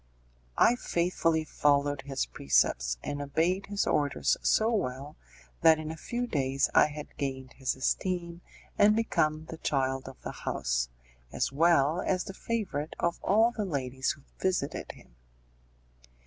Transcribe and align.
I 0.57 0.77
faithfully 0.77 1.43
followed 1.43 2.01
his 2.01 2.25
precepts, 2.25 2.97
and 3.03 3.21
obeyed 3.21 3.67
his 3.67 3.85
orders 3.85 4.35
so 4.41 4.71
well, 4.73 5.15
that 5.61 5.77
in 5.77 5.91
a 5.91 5.95
few 5.95 6.25
days 6.25 6.71
I 6.73 6.87
had 6.87 7.15
gained 7.17 7.53
his 7.53 7.75
esteem, 7.75 8.41
and 8.79 8.95
become 8.95 9.45
the 9.45 9.57
child 9.59 10.09
of 10.09 10.19
the 10.23 10.31
house, 10.31 10.89
as 11.31 11.51
well 11.51 12.01
as 12.03 12.23
the 12.23 12.33
favourite 12.33 12.95
of 12.99 13.19
all 13.21 13.51
the 13.51 13.63
ladies 13.63 14.13
who 14.13 14.23
visited 14.39 14.91
him. 14.93 15.13